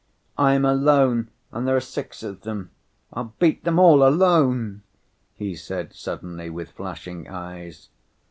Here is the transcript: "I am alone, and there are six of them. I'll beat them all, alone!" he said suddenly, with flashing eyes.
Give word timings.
"I 0.39 0.55
am 0.55 0.65
alone, 0.65 1.29
and 1.51 1.67
there 1.67 1.75
are 1.75 1.79
six 1.79 2.23
of 2.23 2.41
them. 2.41 2.71
I'll 3.13 3.35
beat 3.37 3.65
them 3.65 3.77
all, 3.77 4.01
alone!" 4.03 4.81
he 5.35 5.53
said 5.55 5.93
suddenly, 5.93 6.49
with 6.49 6.71
flashing 6.71 7.27
eyes. 7.27 7.89